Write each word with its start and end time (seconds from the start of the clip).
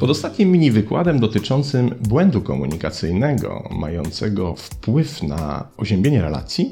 Pod 0.00 0.10
ostatnim 0.10 0.52
mini 0.52 0.70
wykładem 0.70 1.20
dotyczącym 1.20 1.94
błędu 2.08 2.42
komunikacyjnego, 2.42 3.68
mającego 3.70 4.54
wpływ 4.54 5.22
na 5.22 5.68
oziębienie 5.76 6.22
relacji, 6.22 6.70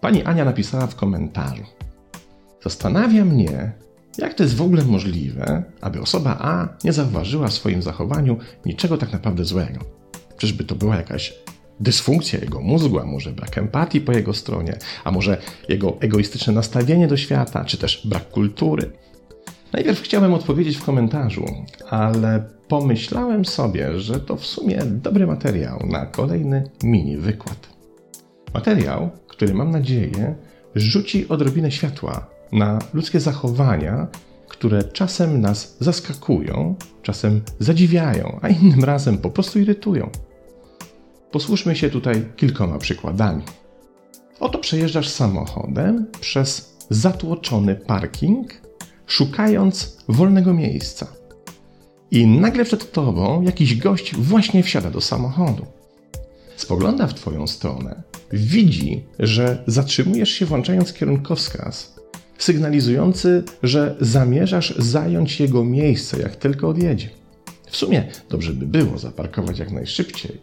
pani 0.00 0.22
Ania 0.22 0.44
napisała 0.44 0.86
w 0.86 0.96
komentarzu: 0.96 1.62
Zastanawia 2.64 3.24
mnie, 3.24 3.72
jak 4.18 4.34
to 4.34 4.42
jest 4.42 4.56
w 4.56 4.62
ogóle 4.62 4.84
możliwe, 4.84 5.62
aby 5.80 6.00
osoba 6.00 6.36
A 6.40 6.68
nie 6.84 6.92
zauważyła 6.92 7.48
w 7.48 7.52
swoim 7.52 7.82
zachowaniu 7.82 8.36
niczego 8.66 8.98
tak 8.98 9.12
naprawdę 9.12 9.44
złego. 9.44 9.80
Czyżby 10.36 10.64
to 10.64 10.74
była 10.74 10.96
jakaś 10.96 11.34
dysfunkcja 11.80 12.40
jego 12.40 12.60
mózgu, 12.60 12.98
a 12.98 13.04
może 13.04 13.32
brak 13.32 13.58
empatii 13.58 14.00
po 14.00 14.12
jego 14.12 14.34
stronie, 14.34 14.78
a 15.04 15.10
może 15.10 15.36
jego 15.68 15.96
egoistyczne 16.00 16.52
nastawienie 16.52 17.08
do 17.08 17.16
świata, 17.16 17.64
czy 17.64 17.78
też 17.78 18.06
brak 18.06 18.30
kultury. 18.30 18.90
Najpierw 19.72 20.02
chciałem 20.02 20.34
odpowiedzieć 20.34 20.76
w 20.76 20.84
komentarzu, 20.84 21.46
ale 21.90 22.44
pomyślałem 22.68 23.44
sobie, 23.44 24.00
że 24.00 24.20
to 24.20 24.36
w 24.36 24.46
sumie 24.46 24.78
dobry 24.84 25.26
materiał 25.26 25.86
na 25.86 26.06
kolejny 26.06 26.70
mini 26.82 27.16
wykład. 27.16 27.68
Materiał, 28.54 29.10
który 29.28 29.54
mam 29.54 29.70
nadzieję 29.70 30.34
rzuci 30.74 31.28
odrobinę 31.28 31.70
światła 31.70 32.26
na 32.52 32.78
ludzkie 32.94 33.20
zachowania, 33.20 34.08
które 34.48 34.84
czasem 34.84 35.40
nas 35.40 35.76
zaskakują, 35.80 36.74
czasem 37.02 37.40
zadziwiają, 37.58 38.38
a 38.42 38.48
innym 38.48 38.84
razem 38.84 39.18
po 39.18 39.30
prostu 39.30 39.58
irytują. 39.58 40.10
Posłuszmy 41.30 41.76
się 41.76 41.90
tutaj 41.90 42.24
kilkoma 42.36 42.78
przykładami. 42.78 43.42
Oto 44.40 44.58
przejeżdżasz 44.58 45.08
samochodem 45.08 46.06
przez 46.20 46.76
zatłoczony 46.90 47.74
parking, 47.74 48.52
szukając 49.06 49.96
wolnego 50.08 50.54
miejsca. 50.54 51.06
I 52.10 52.26
nagle 52.26 52.64
przed 52.64 52.92
tobą 52.92 53.42
jakiś 53.42 53.76
gość 53.76 54.16
właśnie 54.16 54.62
wsiada 54.62 54.90
do 54.90 55.00
samochodu. 55.00 55.66
Spogląda 56.56 57.06
w 57.06 57.14
twoją 57.14 57.46
stronę, 57.46 58.02
widzi, 58.32 59.04
że 59.18 59.64
zatrzymujesz 59.66 60.30
się 60.30 60.46
włączając 60.46 60.92
kierunkowskaz, 60.92 61.94
sygnalizujący, 62.38 63.44
że 63.62 63.96
zamierzasz 64.00 64.74
zająć 64.78 65.40
jego 65.40 65.64
miejsce, 65.64 66.20
jak 66.20 66.36
tylko 66.36 66.68
odjedzie. 66.68 67.08
W 67.66 67.76
sumie 67.76 68.08
dobrze 68.28 68.52
by 68.52 68.66
było 68.66 68.98
zaparkować 68.98 69.58
jak 69.58 69.70
najszybciej, 69.70 70.40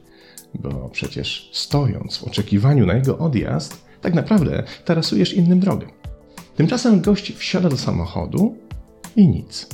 bo 0.53 0.89
przecież 0.93 1.49
stojąc 1.53 2.17
w 2.17 2.23
oczekiwaniu 2.23 2.85
na 2.85 2.93
jego 2.93 3.17
odjazd, 3.17 3.87
tak 4.01 4.13
naprawdę 4.13 4.63
tarasujesz 4.85 5.33
innym 5.33 5.59
drogę. 5.59 5.87
Tymczasem 6.55 7.01
gość 7.01 7.35
wsiada 7.35 7.69
do 7.69 7.77
samochodu 7.77 8.55
i 9.15 9.27
nic. 9.27 9.67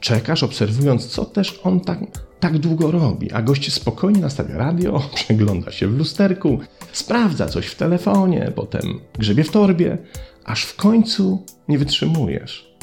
Czekasz, 0.00 0.42
obserwując, 0.42 1.06
co 1.06 1.24
też 1.24 1.60
on 1.64 1.80
tak, 1.80 1.98
tak 2.40 2.58
długo 2.58 2.90
robi, 2.90 3.32
a 3.32 3.42
gość 3.42 3.72
spokojnie 3.72 4.20
nastawia 4.20 4.56
radio, 4.56 5.02
przegląda 5.14 5.72
się 5.72 5.88
w 5.88 5.98
lusterku, 5.98 6.58
sprawdza 6.92 7.46
coś 7.46 7.66
w 7.66 7.76
telefonie, 7.76 8.52
potem 8.54 9.00
grzebie 9.18 9.44
w 9.44 9.50
torbie, 9.50 9.98
aż 10.44 10.64
w 10.64 10.76
końcu 10.76 11.42
nie 11.68 11.78
wytrzymujesz 11.78 12.74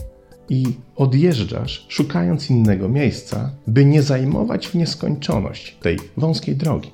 i 0.50 0.66
odjeżdżasz, 0.95 1.86
szukając 1.89 2.50
innego 2.50 2.89
miejsca, 2.89 3.52
by 3.67 3.86
nie 3.86 4.02
zajmować 4.02 4.67
w 4.67 4.76
nieskończoność 4.76 5.78
tej 5.81 6.00
wąskiej 6.17 6.55
drogi. 6.55 6.92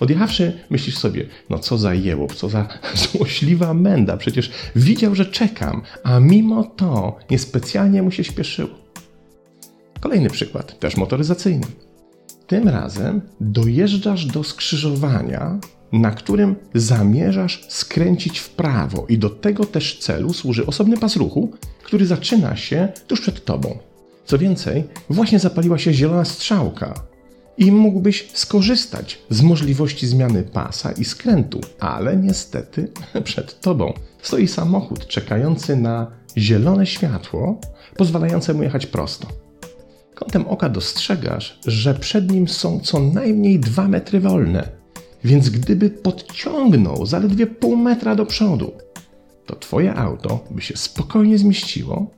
Odjechawszy, 0.00 0.60
myślisz 0.70 0.98
sobie, 0.98 1.26
no 1.50 1.58
co 1.58 1.78
za 1.78 1.94
jełop, 1.94 2.34
co 2.34 2.48
za 2.48 2.68
złośliwa 3.12 3.74
menda, 3.74 4.16
przecież 4.16 4.50
widział, 4.76 5.14
że 5.14 5.26
czekam, 5.26 5.82
a 6.04 6.20
mimo 6.20 6.64
to 6.64 7.18
niespecjalnie 7.30 8.02
mu 8.02 8.10
się 8.10 8.24
śpieszyło. 8.24 8.70
Kolejny 10.00 10.30
przykład, 10.30 10.78
też 10.78 10.96
motoryzacyjny. 10.96 11.66
Tym 12.46 12.68
razem 12.68 13.20
dojeżdżasz 13.40 14.26
do 14.26 14.44
skrzyżowania, 14.44 15.58
na 15.92 16.10
którym 16.10 16.54
zamierzasz 16.74 17.64
skręcić 17.68 18.38
w 18.38 18.50
prawo, 18.50 19.06
i 19.08 19.18
do 19.18 19.30
tego 19.30 19.64
też 19.64 19.98
celu 19.98 20.32
służy 20.32 20.66
osobny 20.66 20.96
pas 20.96 21.16
ruchu, 21.16 21.52
który 21.82 22.06
zaczyna 22.06 22.56
się 22.56 22.88
tuż 23.06 23.20
przed 23.20 23.44
tobą. 23.44 23.78
Co 24.24 24.38
więcej, 24.38 24.84
właśnie 25.10 25.38
zapaliła 25.38 25.78
się 25.78 25.92
zielona 25.92 26.24
strzałka, 26.24 26.94
i 27.58 27.72
mógłbyś 27.72 28.28
skorzystać 28.32 29.18
z 29.30 29.42
możliwości 29.42 30.06
zmiany 30.06 30.42
pasa 30.42 30.92
i 30.92 31.04
skrętu, 31.04 31.60
ale 31.80 32.16
niestety 32.16 32.88
przed 33.24 33.60
tobą 33.60 33.92
stoi 34.22 34.48
samochód 34.48 35.06
czekający 35.06 35.76
na 35.76 36.06
zielone 36.38 36.86
światło, 36.86 37.60
pozwalające 37.96 38.54
mu 38.54 38.62
jechać 38.62 38.86
prosto. 38.86 39.26
Kątem 40.14 40.46
oka 40.46 40.68
dostrzegasz, 40.68 41.58
że 41.66 41.94
przed 41.94 42.30
nim 42.30 42.48
są 42.48 42.80
co 42.80 43.00
najmniej 43.00 43.60
dwa 43.60 43.88
metry 43.88 44.20
wolne, 44.20 44.68
więc 45.24 45.50
gdyby 45.50 45.90
podciągnął 45.90 47.06
zaledwie 47.06 47.46
pół 47.46 47.76
metra 47.76 48.14
do 48.14 48.26
przodu, 48.26 48.72
to 49.46 49.56
twoje 49.56 49.94
auto 49.94 50.44
by 50.50 50.62
się 50.62 50.76
spokojnie 50.76 51.38
zmieściło 51.38 52.10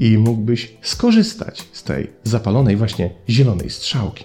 i 0.00 0.18
mógłbyś 0.18 0.76
skorzystać 0.82 1.64
z 1.72 1.82
tej 1.82 2.10
zapalonej 2.24 2.76
właśnie 2.76 3.10
zielonej 3.28 3.70
strzałki. 3.70 4.24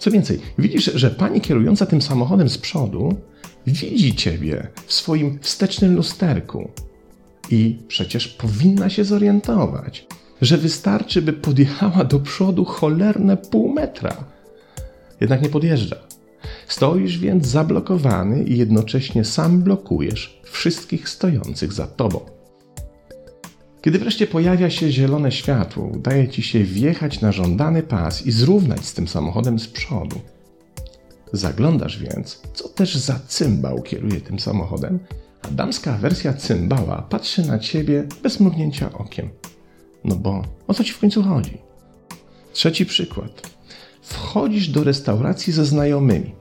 Co 0.00 0.10
więcej, 0.10 0.40
widzisz, 0.58 0.84
że 0.84 1.10
pani 1.10 1.40
kierująca 1.40 1.86
tym 1.86 2.02
samochodem 2.02 2.48
z 2.48 2.58
przodu 2.58 3.16
widzi 3.66 4.14
ciebie 4.16 4.68
w 4.86 4.92
swoim 4.92 5.38
wstecznym 5.42 5.94
lusterku 5.94 6.70
i 7.50 7.78
przecież 7.88 8.28
powinna 8.28 8.90
się 8.90 9.04
zorientować, 9.04 10.06
że 10.42 10.58
wystarczy, 10.58 11.22
by 11.22 11.32
podjechała 11.32 12.04
do 12.04 12.20
przodu 12.20 12.64
cholerne 12.64 13.36
pół 13.36 13.72
metra. 13.72 14.24
Jednak 15.20 15.42
nie 15.42 15.48
podjeżdża. 15.48 15.96
Stoisz 16.68 17.18
więc 17.18 17.46
zablokowany 17.46 18.44
i 18.44 18.58
jednocześnie 18.58 19.24
sam 19.24 19.62
blokujesz 19.62 20.40
wszystkich 20.44 21.08
stojących 21.08 21.72
za 21.72 21.86
tobą. 21.86 22.39
Kiedy 23.82 23.98
wreszcie 23.98 24.26
pojawia 24.26 24.70
się 24.70 24.92
zielone 24.92 25.32
światło, 25.32 25.84
udaje 25.84 26.28
ci 26.28 26.42
się 26.42 26.64
wjechać 26.64 27.20
na 27.20 27.32
żądany 27.32 27.82
pas 27.82 28.26
i 28.26 28.32
zrównać 28.32 28.84
z 28.84 28.94
tym 28.94 29.08
samochodem 29.08 29.58
z 29.58 29.68
przodu. 29.68 30.20
Zaglądasz 31.32 31.98
więc, 31.98 32.42
co 32.54 32.68
też 32.68 32.96
za 32.96 33.20
cymbał 33.28 33.82
kieruje 33.82 34.20
tym 34.20 34.38
samochodem, 34.38 34.98
a 35.42 35.48
damska 35.48 35.98
wersja 35.98 36.32
cymbała 36.32 37.02
patrzy 37.02 37.46
na 37.46 37.58
ciebie 37.58 38.06
bez 38.22 38.40
mrugnięcia 38.40 38.92
okiem. 38.92 39.28
No 40.04 40.16
bo 40.16 40.44
o 40.66 40.74
co 40.74 40.84
ci 40.84 40.92
w 40.92 40.98
końcu 40.98 41.22
chodzi? 41.22 41.58
Trzeci 42.52 42.86
przykład. 42.86 43.50
Wchodzisz 44.02 44.68
do 44.68 44.84
restauracji 44.84 45.52
ze 45.52 45.64
znajomymi. 45.64 46.34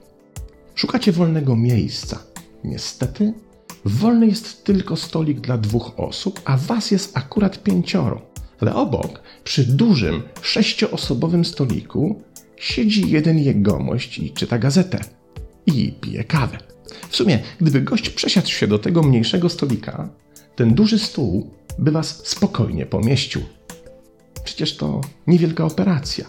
Szukacie 0.76 1.12
wolnego 1.12 1.56
miejsca. 1.56 2.20
Niestety 2.64 3.34
Wolny 3.86 4.28
jest 4.28 4.64
tylko 4.64 4.96
stolik 4.96 5.40
dla 5.40 5.58
dwóch 5.58 6.00
osób, 6.00 6.42
a 6.46 6.58
was 6.58 6.92
jest 6.92 7.18
akurat 7.18 7.64
pięcioro. 7.64 8.22
Ale 8.60 8.76
obok, 8.76 9.22
przy 9.44 9.64
dużym, 9.64 10.22
sześcioosobowym 10.42 11.46
stoliku, 11.46 12.22
siedzi 12.58 13.12
jeden 13.12 13.40
jegomość 13.40 14.20
i 14.20 14.32
czyta 14.32 14.60
gazetę. 14.60 15.00
I 15.66 15.94
pije 16.02 16.24
kawę. 16.24 16.58
W 17.10 17.16
sumie, 17.16 17.40
gdyby 17.62 17.82
gość 17.82 18.10
przesiadł 18.10 18.48
się 18.48 18.68
do 18.68 18.80
tego 18.80 19.04
mniejszego 19.04 19.50
stolika, 19.50 20.10
ten 20.56 20.74
duży 20.74 21.00
stół 21.00 21.50
by 21.80 21.92
was 21.92 22.28
spokojnie 22.28 22.86
pomieścił. 22.86 23.42
Przecież 24.44 24.78
to 24.78 25.02
niewielka 25.28 25.66
operacja. 25.66 26.26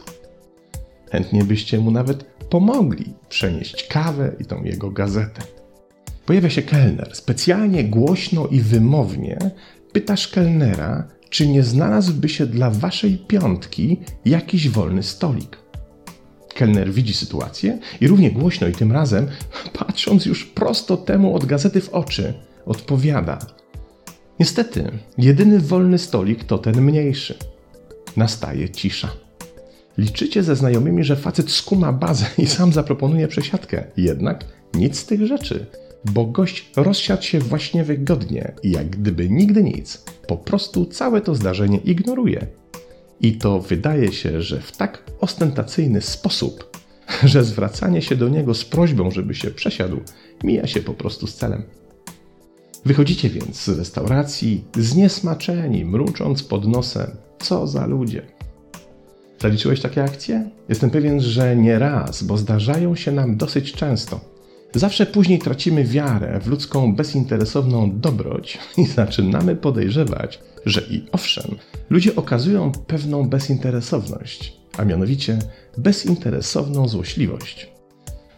Chętnie 1.10 1.44
byście 1.44 1.78
mu 1.78 1.90
nawet 1.90 2.24
pomogli 2.50 3.14
przenieść 3.28 3.86
kawę 3.88 4.32
i 4.40 4.44
tą 4.44 4.64
jego 4.64 4.90
gazetę. 4.90 5.42
Pojawia 6.30 6.50
się 6.50 6.62
kelner. 6.62 7.10
Specjalnie 7.12 7.84
głośno 7.84 8.46
i 8.46 8.60
wymownie 8.60 9.38
pytasz 9.92 10.28
kelnera, 10.28 11.08
czy 11.30 11.48
nie 11.48 11.62
znalazłby 11.62 12.28
się 12.28 12.46
dla 12.46 12.70
waszej 12.70 13.18
piątki 13.18 14.00
jakiś 14.24 14.68
wolny 14.68 15.02
stolik. 15.02 15.58
Kelner 16.54 16.92
widzi 16.92 17.14
sytuację 17.14 17.78
i 18.00 18.08
równie 18.08 18.30
głośno 18.30 18.68
i 18.68 18.72
tym 18.72 18.92
razem, 18.92 19.26
patrząc 19.78 20.26
już 20.26 20.46
prosto 20.46 20.96
temu 20.96 21.34
od 21.34 21.44
gazety 21.44 21.80
w 21.80 21.88
oczy, 21.88 22.34
odpowiada: 22.66 23.38
Niestety, 24.40 24.90
jedyny 25.18 25.60
wolny 25.60 25.98
stolik 25.98 26.44
to 26.44 26.58
ten 26.58 26.82
mniejszy. 26.82 27.34
Nastaje 28.16 28.68
cisza. 28.68 29.08
Liczycie 29.98 30.42
ze 30.42 30.56
znajomymi, 30.56 31.04
że 31.04 31.16
facet 31.16 31.50
skuma 31.50 31.92
bazę 31.92 32.26
i 32.38 32.46
sam 32.46 32.72
zaproponuje 32.72 33.28
przesiadkę. 33.28 33.84
Jednak 33.96 34.44
nic 34.74 34.98
z 34.98 35.06
tych 35.06 35.26
rzeczy 35.26 35.66
bo 36.04 36.26
gość 36.26 36.70
rozsiadł 36.76 37.22
się 37.22 37.38
właśnie 37.38 37.84
wygodnie 37.84 38.52
jak 38.62 38.90
gdyby 38.90 39.30
nigdy 39.30 39.62
nic, 39.62 40.04
po 40.26 40.36
prostu 40.36 40.86
całe 40.86 41.20
to 41.20 41.34
zdarzenie 41.34 41.78
ignoruje. 41.78 42.46
I 43.20 43.32
to 43.38 43.60
wydaje 43.60 44.12
się, 44.12 44.42
że 44.42 44.60
w 44.60 44.76
tak 44.76 45.04
ostentacyjny 45.20 46.00
sposób, 46.00 46.78
że 47.24 47.44
zwracanie 47.44 48.02
się 48.02 48.16
do 48.16 48.28
niego 48.28 48.54
z 48.54 48.64
prośbą, 48.64 49.10
żeby 49.10 49.34
się 49.34 49.50
przesiadł, 49.50 50.00
mija 50.44 50.66
się 50.66 50.80
po 50.80 50.94
prostu 50.94 51.26
z 51.26 51.34
celem. 51.34 51.62
Wychodzicie 52.84 53.30
więc 53.30 53.62
z 53.62 53.68
restauracji 53.68 54.64
zniesmaczeni, 54.76 55.84
mrucząc 55.84 56.42
pod 56.42 56.68
nosem. 56.68 57.10
Co 57.38 57.66
za 57.66 57.86
ludzie! 57.86 58.22
Zaliczyłeś 59.38 59.80
takie 59.80 60.04
akcje? 60.04 60.50
Jestem 60.68 60.90
pewien, 60.90 61.20
że 61.20 61.56
nie 61.56 61.78
raz, 61.78 62.22
bo 62.22 62.36
zdarzają 62.36 62.96
się 62.96 63.12
nam 63.12 63.36
dosyć 63.36 63.72
często. 63.72 64.20
Zawsze 64.74 65.06
później 65.06 65.38
tracimy 65.38 65.84
wiarę 65.84 66.40
w 66.40 66.46
ludzką 66.46 66.94
bezinteresowną 66.94 68.00
dobroć 68.00 68.58
i 68.76 68.86
zaczynamy 68.96 69.56
podejrzewać, 69.56 70.40
że 70.66 70.80
i 70.90 71.04
owszem, 71.12 71.56
ludzie 71.90 72.16
okazują 72.16 72.72
pewną 72.86 73.28
bezinteresowność, 73.28 74.56
a 74.76 74.84
mianowicie 74.84 75.38
bezinteresowną 75.78 76.88
złośliwość. 76.88 77.70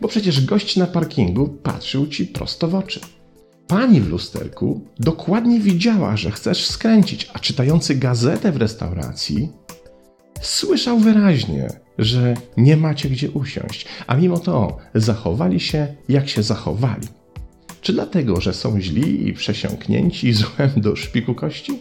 Bo 0.01 0.09
przecież 0.09 0.45
gość 0.45 0.77
na 0.77 0.87
parkingu 0.87 1.49
patrzył 1.49 2.07
ci 2.07 2.27
prosto 2.27 2.69
w 2.69 2.75
oczy. 2.75 3.01
Pani 3.67 4.01
w 4.01 4.09
lusterku 4.09 4.81
dokładnie 4.99 5.61
widziała, 5.61 6.17
że 6.17 6.31
chcesz 6.31 6.67
skręcić, 6.67 7.31
a 7.33 7.39
czytający 7.39 7.95
gazetę 7.95 8.53
w 8.53 8.57
restauracji 8.57 9.53
słyszał 10.43 10.99
wyraźnie, 10.99 11.69
że 11.99 12.35
nie 12.57 12.77
macie 12.77 13.09
gdzie 13.09 13.31
usiąść, 13.31 13.87
a 14.07 14.17
mimo 14.17 14.39
to 14.39 14.77
zachowali 14.95 15.61
się, 15.61 15.95
jak 16.09 16.29
się 16.29 16.43
zachowali. 16.43 17.09
Czy 17.81 17.93
dlatego, 17.93 18.41
że 18.41 18.55
są 18.55 18.81
źli 18.81 19.29
i 19.29 19.33
przesiąknięci 19.33 20.33
złem 20.43 20.71
do 20.77 20.97
szpiku 20.97 21.35
kości? 21.35 21.81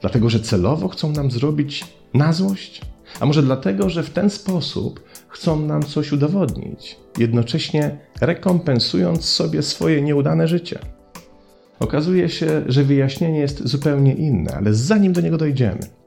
Dlatego, 0.00 0.30
że 0.30 0.40
celowo 0.40 0.88
chcą 0.88 1.12
nam 1.12 1.30
zrobić 1.30 1.84
na 2.14 2.32
złość? 2.32 2.80
A 3.20 3.26
może 3.26 3.42
dlatego, 3.42 3.90
że 3.90 4.02
w 4.02 4.10
ten 4.10 4.30
sposób 4.30 5.04
chcą 5.28 5.60
nam 5.60 5.82
coś 5.82 6.12
udowodnić, 6.12 6.96
jednocześnie 7.18 7.98
rekompensując 8.20 9.24
sobie 9.24 9.62
swoje 9.62 10.02
nieudane 10.02 10.48
życie? 10.48 10.78
Okazuje 11.80 12.28
się, 12.28 12.62
że 12.66 12.84
wyjaśnienie 12.84 13.38
jest 13.38 13.68
zupełnie 13.68 14.14
inne, 14.14 14.54
ale 14.54 14.74
zanim 14.74 15.12
do 15.12 15.20
niego 15.20 15.38
dojdziemy, 15.38 15.97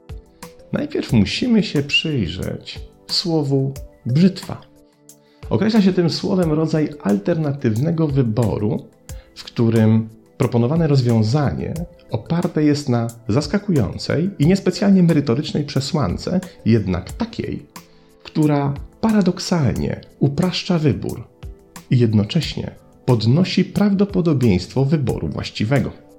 najpierw 0.72 1.12
musimy 1.12 1.62
się 1.62 1.82
przyjrzeć 1.82 2.80
słowu 3.06 3.74
brzytwa. 4.06 4.60
Określa 5.50 5.82
się 5.82 5.92
tym 5.92 6.10
słowem 6.10 6.52
rodzaj 6.52 6.88
alternatywnego 7.02 8.08
wyboru, 8.08 8.88
w 9.36 9.44
którym 9.44 10.08
proponowane 10.36 10.86
rozwiązanie 10.86 11.74
oparte 12.10 12.64
jest 12.64 12.88
na 12.88 13.06
zaskakującej 13.28 14.30
i 14.38 14.46
niespecjalnie 14.46 15.02
merytorycznej 15.02 15.64
przesłance, 15.64 16.40
jednak 16.64 17.12
takiej, 17.12 17.66
która 18.22 18.74
paradoksalnie 19.00 20.00
upraszcza 20.18 20.78
wybór 20.78 21.24
i 21.90 21.98
jednocześnie 21.98 22.74
podnosi 23.04 23.64
prawdopodobieństwo 23.64 24.84
wyboru 24.84 25.28
właściwego. 25.28 26.11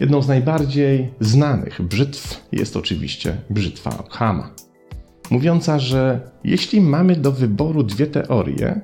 Jedną 0.00 0.22
z 0.22 0.28
najbardziej 0.28 1.08
znanych 1.20 1.82
brzytw 1.82 2.48
jest 2.52 2.76
oczywiście 2.76 3.36
brzytwa 3.50 3.98
Ockhama, 3.98 4.50
mówiąca, 5.30 5.78
że 5.78 6.30
jeśli 6.44 6.80
mamy 6.80 7.16
do 7.16 7.32
wyboru 7.32 7.82
dwie 7.82 8.06
teorie, 8.06 8.80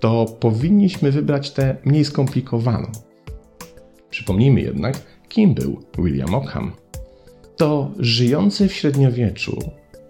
to 0.00 0.26
powinniśmy 0.40 1.12
wybrać 1.12 1.50
tę 1.50 1.76
mniej 1.84 2.04
skomplikowaną. 2.04 2.92
Przypomnijmy 4.10 4.60
jednak, 4.60 4.96
kim 5.28 5.54
był 5.54 5.82
William 5.98 6.34
Ockham. 6.34 6.72
To 7.56 7.90
żyjący 7.98 8.68
w 8.68 8.72
średniowieczu 8.72 9.58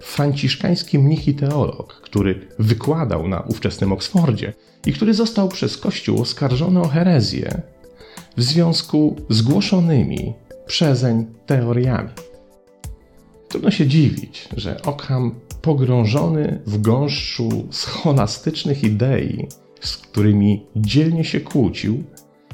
franciszkański 0.01 0.99
mnich 0.99 1.29
i 1.29 1.35
teolog, 1.35 2.01
który 2.05 2.49
wykładał 2.59 3.29
na 3.29 3.41
ówczesnym 3.41 3.93
Oksfordzie 3.93 4.53
i 4.87 4.93
który 4.93 5.15
został 5.15 5.49
przez 5.49 5.77
Kościół 5.77 6.23
oskarżony 6.23 6.81
o 6.81 6.89
herezję 6.89 7.63
w 8.37 8.43
związku 8.43 9.17
z 9.29 9.43
głoszonymi 9.43 10.35
przezeń 10.67 11.27
teoriami. 11.47 12.11
Trudno 13.49 13.71
się 13.71 13.87
dziwić, 13.87 14.49
że 14.57 14.83
Ockham, 14.83 15.35
pogrążony 15.63 16.61
w 16.67 16.81
gąszczu 16.81 17.69
scholastycznych 17.71 18.85
idei, 18.85 19.49
z 19.81 19.97
którymi 19.97 20.67
dzielnie 20.77 21.25
się 21.25 21.41
kłócił, 21.41 22.05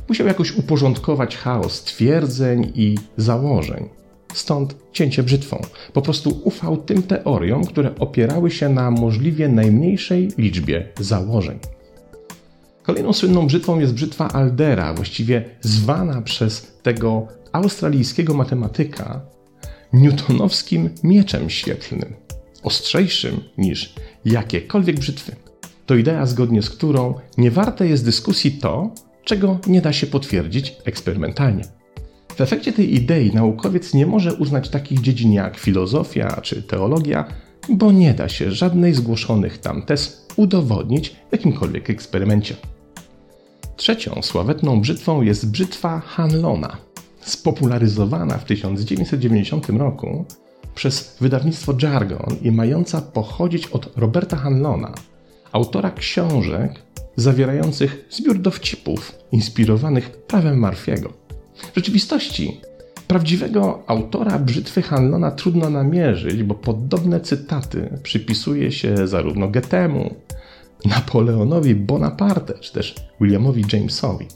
musiał 0.09 0.27
jakoś 0.27 0.57
uporządkować 0.57 1.37
chaos 1.37 1.83
twierdzeń 1.83 2.73
i 2.75 2.95
założeń. 3.17 3.89
Stąd 4.35 4.77
cięcie 4.93 5.23
brzytwą. 5.23 5.63
Po 5.93 6.03
prostu 6.03 6.41
ufał 6.45 6.77
tym 6.77 7.03
teoriom, 7.03 7.65
które 7.65 7.95
opierały 7.99 8.51
się 8.51 8.69
na 8.69 8.91
możliwie 8.91 9.49
najmniejszej 9.49 10.29
liczbie 10.39 10.89
założeń. 11.01 11.59
Kolejną 12.87 13.13
słynną 13.13 13.47
brzytwą 13.47 13.81
jest 13.81 13.95
brzytwa 13.95 14.29
Aldera, 14.29 14.95
właściwie 14.95 15.45
zwana 15.61 16.23
przez 16.23 16.73
tego 16.83 17.29
australijskiego 17.53 18.35
matematyka 18.35 19.21
newtonowskim 19.93 20.91
mieczem 21.05 21.51
świetlnym, 21.51 22.15
ostrzejszym 22.63 23.41
niż 23.59 23.95
jakiekolwiek 24.25 24.99
brzytwy. 24.99 25.37
To 25.87 25.95
idea, 25.95 26.27
zgodnie 26.27 26.63
z 26.63 26.71
którą 26.71 27.15
nie 27.39 27.51
warte 27.51 27.89
jest 27.89 28.05
dyskusji 28.05 28.53
to, 28.53 28.91
czego 29.25 29.59
nie 29.67 29.81
da 29.81 29.93
się 29.93 30.07
potwierdzić 30.07 30.77
eksperymentalnie. 30.85 31.65
W 32.37 32.41
efekcie 32.41 32.73
tej 32.73 32.95
idei 32.95 33.35
naukowiec 33.35 33.95
nie 33.95 34.07
może 34.07 34.35
uznać 34.35 34.69
takich 34.69 35.01
dziedzin 35.01 35.33
jak 35.33 35.57
filozofia 35.57 36.41
czy 36.41 36.63
teologia, 36.63 37.25
bo 37.69 37.93
nie 37.93 38.15
da 38.15 38.29
się 38.29 38.53
żadnej 38.53 38.95
zgłoszonych 38.95 39.59
tam 39.59 39.83
tez 39.83 40.27
udowodnić 40.37 41.09
w 41.09 41.33
jakimkolwiek 41.33 41.91
eksperymencie. 41.91 42.57
Trzecią 43.77 44.23
sławetną 44.23 44.81
brzytwą 44.81 45.23
jest 45.23 45.51
brzytwa 45.51 46.01
Hanlona, 46.01 46.77
spopularyzowana 47.21 48.39
w 48.39 48.45
1990 48.45 49.69
roku 49.69 50.25
przez 50.75 51.17
wydawnictwo 51.21 51.75
Jargon 51.83 52.37
i 52.43 52.51
mająca 52.51 53.01
pochodzić 53.01 53.67
od 53.67 53.97
Roberta 53.97 54.37
Hanlona, 54.37 54.95
autora 55.53 55.91
książek 55.91 56.83
zawierających 57.17 58.07
zbiór 58.11 58.39
dowcipów 58.39 59.13
inspirowanych 59.33 60.11
prawem 60.11 60.59
Marfiego. 60.59 61.13
W 61.73 61.77
rzeczywistości 61.77 62.61
prawdziwego 63.07 63.83
autora 63.87 64.39
brzytwy 64.39 64.83
Hanlona 64.83 65.31
trudno 65.31 65.71
namierzyć, 65.71 66.43
bo 66.43 66.55
podobne 66.55 67.21
cytaty 67.21 67.99
przypisuje 68.03 68.73
się 68.73 69.07
zarówno 69.07 69.49
Goethemu, 69.49 70.15
Napoleonowi 70.85 71.75
Bonaparte, 71.75 72.59
czy 72.59 72.73
też 72.73 72.95
Williamowi 73.21 73.65
Jamesowi. 73.73 74.27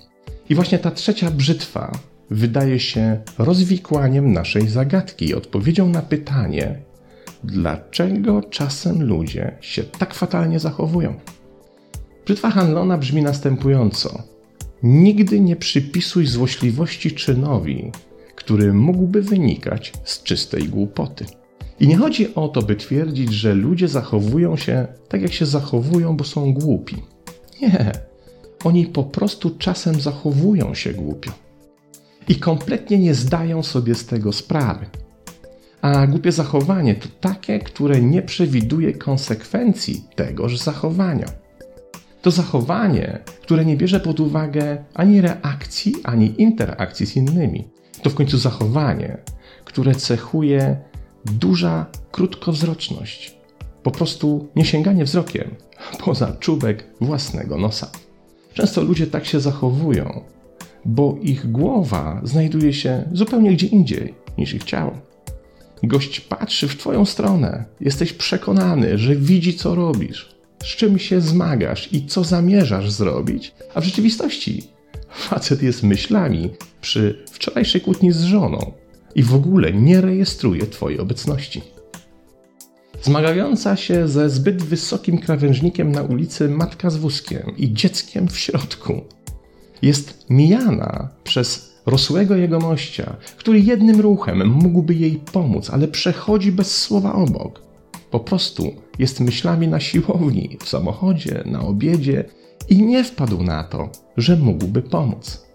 I 0.49 0.55
właśnie 0.55 0.79
ta 0.79 0.91
trzecia 0.91 1.31
brzytwa 1.31 1.93
wydaje 2.31 2.81
się 2.81 3.21
rozwikłaniem 3.39 4.33
naszej 4.33 4.69
zagadki 4.69 5.29
i 5.29 5.35
odpowiedzią 5.35 5.89
na 5.89 6.03
pytanie, 6.03 6.79
dlaczego 7.45 8.43
czasem 8.43 9.03
ludzie 9.03 9.57
się 9.61 9.83
tak 9.83 10.15
fatalnie 10.15 10.59
zachowują. 10.59 11.15
Brzytwa 12.25 12.51
Hanlona 12.51 12.99
brzmi 12.99 13.23
następująco: 13.23 14.23
Nigdy 14.83 15.41
nie 15.41 15.57
przypisuj 15.57 16.27
złośliwości 16.27 17.13
czynowi, 17.13 17.93
który 18.37 18.73
mógłby 18.73 19.23
wynikać 19.23 19.93
z 20.05 20.23
czystej 20.23 20.69
głupoty. 20.69 21.27
I 21.81 21.89
nie 21.89 21.97
chodzi 21.97 22.35
o 22.35 22.49
to, 22.49 22.63
by 22.63 22.77
twierdzić, 22.77 23.33
że 23.33 23.55
ludzie 23.55 23.89
zachowują 23.89 24.57
się 24.57 24.87
tak, 25.09 25.23
jak 25.23 25.33
się 25.33 25.47
zachowują, 25.47 26.17
bo 26.17 26.25
są 26.25 26.55
głupi. 26.55 26.97
Nie. 27.63 27.93
Oni 28.65 28.87
po 28.87 29.05
prostu 29.05 29.51
czasem 29.51 30.01
zachowują 30.01 30.75
się 30.75 30.93
głupio. 30.93 31.33
I 32.29 32.37
kompletnie 32.37 32.99
nie 32.99 33.15
zdają 33.15 33.63
sobie 33.63 33.95
z 33.95 34.07
tego 34.07 34.33
sprawy. 34.33 34.87
A 35.83 36.07
głupie 36.07 36.33
zachowanie 36.33 36.95
to 36.95 37.09
takie, 37.21 37.59
które 37.59 38.01
nie 38.01 38.23
przewiduje 38.23 38.93
konsekwencji 38.93 40.05
tegoż 40.15 40.59
zachowania. 40.59 41.27
To 42.23 42.31
zachowanie, 42.31 43.19
które 43.43 43.65
nie 43.65 43.77
bierze 43.77 44.01
pod 44.01 44.21
uwagę 44.21 44.85
ani 44.95 45.21
reakcji, 45.21 45.95
ani 46.05 46.43
interakcji 46.43 47.07
z 47.07 47.17
innymi. 47.17 47.69
To 48.03 48.11
w 48.11 48.15
końcu 48.15 48.39
zachowanie, 48.39 49.19
które 49.65 49.95
cechuje 49.95 50.90
duża 51.25 51.87
krótkowzroczność. 52.11 53.35
Po 53.83 53.91
prostu 53.91 54.49
nie 54.57 54.65
sięganie 54.65 55.05
wzrokiem 55.05 55.55
poza 56.05 56.33
czubek 56.33 56.87
własnego 57.01 57.59
nosa. 57.59 57.91
Często 58.55 58.83
ludzie 58.83 59.07
tak 59.07 59.27
się 59.27 59.41
zachowują, 59.41 60.25
bo 60.85 61.17
ich 61.23 61.51
głowa 61.51 62.21
znajduje 62.25 62.73
się 62.73 63.09
zupełnie 63.13 63.53
gdzie 63.53 63.67
indziej 63.67 64.15
niż 64.39 64.55
ich 64.55 64.65
ciało. 64.65 64.93
Gość 65.83 66.21
patrzy 66.21 66.69
w 66.69 66.77
Twoją 66.77 67.05
stronę, 67.05 67.65
jesteś 67.81 68.13
przekonany, 68.13 68.99
że 68.99 69.17
widzi, 69.17 69.55
co 69.55 69.75
robisz, 69.75 70.35
z 70.63 70.67
czym 70.67 70.99
się 70.99 71.21
zmagasz 71.21 71.93
i 71.93 72.07
co 72.07 72.25
zamierzasz 72.25 72.91
zrobić, 72.91 73.55
a 73.75 73.81
w 73.81 73.85
rzeczywistości 73.85 74.63
facet 75.11 75.63
jest 75.63 75.83
myślami 75.83 76.51
przy 76.81 77.25
wczorajszej 77.31 77.81
kłótni 77.81 78.13
z 78.13 78.23
żoną 78.23 78.73
i 79.15 79.23
w 79.23 79.35
ogóle 79.35 79.73
nie 79.73 80.01
rejestruje 80.01 80.67
Twojej 80.67 81.01
obecności. 81.01 81.63
Zmagająca 83.03 83.77
się 83.77 84.09
ze 84.09 84.31
zbyt 84.31 84.63
wysokim 84.63 85.19
krawężnikiem 85.19 85.93
na 85.93 86.03
ulicy 86.03 86.49
matka 86.49 86.91
z 86.91 86.97
wózkiem 86.97 87.57
i 87.57 87.73
dzieckiem 87.73 88.29
w 88.29 88.39
środku 88.39 89.05
jest 89.83 90.27
mijana 90.31 91.09
przez 91.25 91.71
rosłego 91.87 92.37
jegomościa, 92.37 93.17
który 93.37 93.61
jednym 93.61 94.01
ruchem 94.01 94.49
mógłby 94.49 94.95
jej 94.95 95.21
pomóc, 95.33 95.71
ale 95.71 95.89
przechodzi 95.89 96.53
bez 96.53 96.77
słowa 96.77 97.13
obok. 97.13 97.63
Po 98.11 98.21
prostu 98.21 98.73
jest 98.99 99.21
myślami 99.21 99.69
na 99.69 99.81
siłowni, 99.81 100.57
w 100.65 100.69
samochodzie, 100.69 101.43
na 101.47 101.61
obiedzie 101.61 102.25
i 102.69 102.83
nie 102.83 103.05
wpadł 103.05 103.43
na 103.43 103.65
to, 103.65 103.91
że 104.17 104.37
mógłby 104.37 104.83
pomóc. 104.83 105.47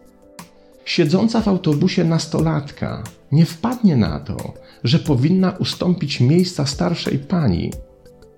Siedząca 0.86 1.42
w 1.42 1.48
autobusie 1.48 2.04
nastolatka 2.04 3.04
nie 3.36 3.46
wpadnie 3.46 3.98
na 3.98 4.20
to, 4.20 4.54
że 4.84 5.00
powinna 5.00 5.51
ustąpić 5.51 6.20
miejsca 6.20 6.65
starszej 6.65 7.20
pani, 7.20 7.72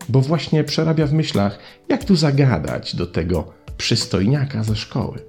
bo 0.09 0.21
właśnie 0.21 0.63
przerabia 0.63 1.07
w 1.07 1.13
myślach, 1.13 1.59
jak 1.89 2.03
tu 2.03 2.15
zagadać 2.15 2.95
do 2.95 3.07
tego 3.07 3.53
przystojniaka 3.77 4.63
ze 4.63 4.75
szkoły. 4.75 5.19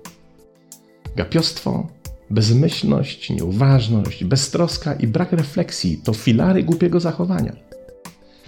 Gapiostwo, 1.17 1.87
bezmyślność, 2.31 3.31
nieuważność, 3.31 4.25
beztroska 4.25 4.95
i 4.95 5.07
brak 5.07 5.33
refleksji 5.33 6.01
to 6.05 6.15
filary 6.15 6.63
głupiego 6.63 7.01
zachowania. 7.01 7.53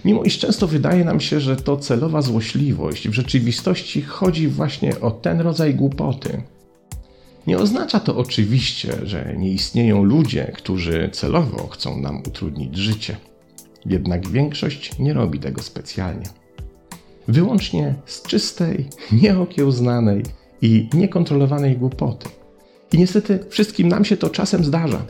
Mimo 0.05 0.23
iż 0.23 0.39
często 0.39 0.67
wydaje 0.67 1.05
nam 1.05 1.19
się, 1.19 1.39
że 1.39 1.55
to 1.55 1.77
celowa 1.77 2.21
złośliwość, 2.21 3.09
w 3.09 3.13
rzeczywistości 3.13 4.01
chodzi 4.01 4.47
właśnie 4.47 4.99
o 4.99 5.11
ten 5.11 5.41
rodzaj 5.41 5.75
głupoty. 5.75 6.43
Nie 7.47 7.57
oznacza 7.57 7.99
to 7.99 8.17
oczywiście, 8.17 8.97
że 9.03 9.35
nie 9.37 9.49
istnieją 9.49 10.03
ludzie, 10.03 10.51
którzy 10.55 11.09
celowo 11.13 11.67
chcą 11.67 12.01
nam 12.01 12.19
utrudnić 12.27 12.77
życie. 12.77 13.17
Jednak 13.85 14.29
większość 14.29 14.99
nie 14.99 15.13
robi 15.13 15.39
tego 15.39 15.61
specjalnie. 15.63 16.25
Wyłącznie 17.27 17.95
z 18.05 18.21
czystej, 18.21 18.85
nieokiełznanej 19.11 20.23
i 20.61 20.89
niekontrolowanej 20.93 21.77
głupoty. 21.77 22.29
I 22.93 22.97
niestety 22.97 23.39
wszystkim 23.49 23.87
nam 23.87 24.05
się 24.05 24.17
to 24.17 24.29
czasem 24.29 24.63
zdarza. 24.63 25.05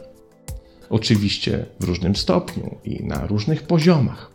Oczywiście 0.89 1.65
w 1.79 1.83
różnym 1.83 2.15
stopniu 2.15 2.77
i 2.85 3.03
na 3.03 3.27
różnych 3.27 3.63
poziomach. 3.63 4.31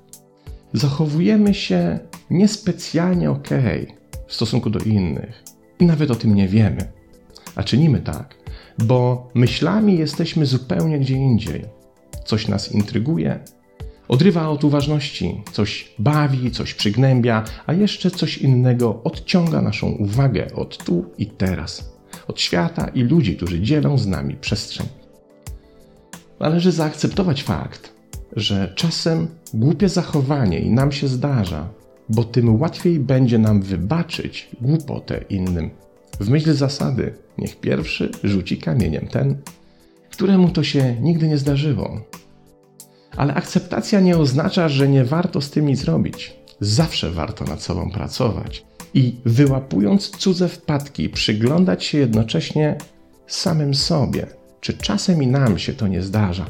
Zachowujemy 0.73 1.55
się 1.55 1.99
niespecjalnie 2.31 3.31
ok 3.31 3.49
w 4.27 4.35
stosunku 4.35 4.71
do 4.71 4.79
innych 4.79 5.43
i 5.81 5.87
nawet 5.87 6.11
o 6.11 6.15
tym 6.15 6.35
nie 6.35 6.49
wiemy. 6.49 6.96
A 7.57 7.63
czynimy 7.63 8.01
tak, 8.01 8.35
bo 8.79 9.29
myślami 9.35 9.99
jesteśmy 9.99 10.47
zupełnie 10.47 10.99
gdzie 10.99 11.15
indziej. 11.15 11.65
Coś 12.25 12.49
nas 12.49 12.73
intryguje, 12.73 13.41
odrywa 14.09 14.49
od 14.49 14.65
uważności, 14.65 15.43
coś 15.53 15.95
bawi, 15.99 16.51
coś 16.51 16.75
przygnębia, 16.75 17.45
a 17.67 17.73
jeszcze 17.73 18.11
coś 18.11 18.39
innego 18.39 19.03
odciąga 19.05 19.63
naszą 19.63 19.87
uwagę 19.87 20.55
od 20.55 20.85
tu 20.85 21.05
i 21.19 21.27
teraz, 21.27 21.93
od 22.29 22.41
świata 22.41 22.89
i 22.89 23.03
ludzi, 23.03 23.37
którzy 23.37 23.61
dzielą 23.61 23.99
z 23.99 24.07
nami 24.07 24.35
przestrzeń. 24.35 24.87
Należy 26.41 26.73
zaakceptować 26.73 27.43
fakt, 27.43 27.93
że 28.37 28.73
czasem 28.77 29.29
głupie 29.55 29.89
zachowanie 29.89 30.61
i 30.61 30.71
nam 30.71 30.93
się 30.93 31.09
zdarza, 31.09 31.69
bo 32.09 32.25
tym 32.25 32.61
łatwiej 32.61 33.01
będzie 33.01 33.39
nam 33.39 33.63
wybaczyć 33.63 34.49
głupotę 34.61 35.25
innym. 35.29 35.71
W 36.21 36.29
myśl 36.29 36.55
zasady, 36.55 37.15
niech 37.39 37.61
pierwszy 37.61 38.11
rzuci 38.25 38.59
kamieniem 38.59 39.07
ten, 39.07 39.43
któremu 40.11 40.49
to 40.49 40.65
się 40.65 40.97
nigdy 41.01 41.29
nie 41.29 41.39
zdarzyło. 41.39 42.01
Ale 43.17 43.35
akceptacja 43.35 44.01
nie 44.01 44.19
oznacza, 44.19 44.69
że 44.69 44.89
nie 44.89 45.05
warto 45.05 45.41
z 45.41 45.51
tym 45.51 45.67
nic 45.67 45.85
robić. 45.85 46.37
Zawsze 46.61 47.11
warto 47.11 47.45
nad 47.45 47.63
sobą 47.63 47.91
pracować 47.91 48.65
i 48.95 49.17
wyłapując 49.25 50.11
cudze 50.11 50.49
wpadki, 50.49 51.09
przyglądać 51.09 51.85
się 51.85 51.99
jednocześnie 51.99 52.79
samym 53.27 53.75
sobie, 53.75 54.27
czy 54.61 54.73
czasem 54.73 55.23
i 55.23 55.27
nam 55.27 55.59
się 55.59 55.73
to 55.73 55.89
nie 55.89 56.03
zdarza. 56.03 56.47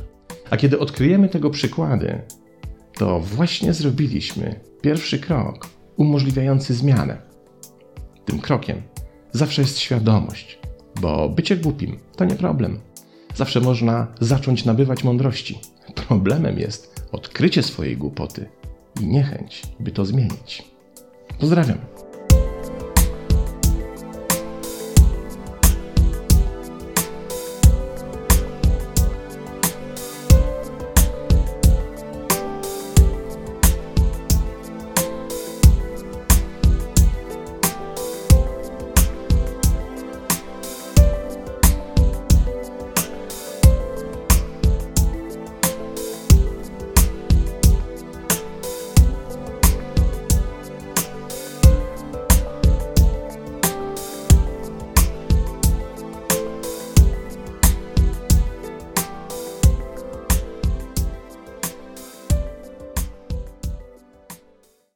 A 0.51 0.57
kiedy 0.57 0.79
odkryjemy 0.79 1.29
tego 1.29 1.51
przykłady, 1.51 2.21
to 2.95 3.21
właśnie 3.21 3.73
zrobiliśmy 3.73 4.61
pierwszy 4.81 5.19
krok 5.19 5.69
umożliwiający 5.97 6.75
zmianę. 6.75 7.17
Tym 8.25 8.41
krokiem 8.41 8.83
zawsze 9.37 9.63
jest 9.63 9.79
świadomość, 9.79 10.59
bo 11.01 11.29
bycie 11.29 11.57
głupim 11.57 11.99
to 12.17 12.25
nie 12.25 12.35
problem. 12.35 12.79
Zawsze 13.35 13.61
można 13.61 14.07
zacząć 14.21 14.65
nabywać 14.65 15.05
mądrości. 15.05 15.59
Problemem 16.09 16.59
jest 16.59 17.07
odkrycie 17.13 17.63
swojej 17.63 17.97
głupoty 17.97 18.49
i 19.01 19.07
niechęć, 19.07 19.63
by 19.81 19.91
to 19.91 20.05
zmienić. 20.05 20.63
Pozdrawiam. 21.41 21.96